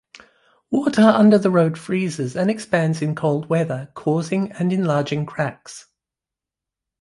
[0.71, 5.89] Water under the road freezes and expands in cold weather, causing and enlarging cracks.